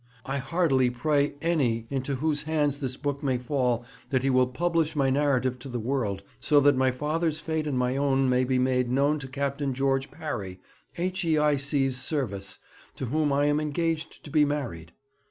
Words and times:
I 0.25 0.37
heartily 0.39 0.89
pray 0.89 1.35
any 1.43 1.85
into 1.91 2.15
whose 2.15 2.41
hands 2.41 2.79
this 2.79 2.97
book 2.97 3.21
may 3.21 3.37
fall 3.37 3.85
that 4.09 4.23
he 4.23 4.31
will 4.31 4.47
publish 4.47 4.95
my 4.95 5.11
narrative 5.11 5.59
to 5.59 5.69
the 5.69 5.77
world, 5.79 6.23
so 6.39 6.59
that 6.61 6.75
my 6.75 6.89
father's 6.89 7.39
fate 7.39 7.67
and 7.67 7.77
my 7.77 7.95
own 7.97 8.27
may 8.27 8.43
be 8.43 8.57
made 8.57 8.89
known 8.89 9.19
to 9.19 9.27
Captain 9.27 9.75
George 9.75 10.09
Parry, 10.09 10.59
H.E.I.C.'s 10.97 11.97
Service, 11.97 12.57
to 12.95 13.05
whom 13.05 13.31
I 13.31 13.45
am 13.45 13.59
engaged 13.59 14.23
to 14.23 14.31
be 14.31 14.43
married.' 14.43 14.91